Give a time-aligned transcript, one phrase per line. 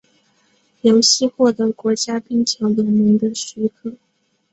[0.81, 3.93] 游戏获得国家冰球联盟的许可。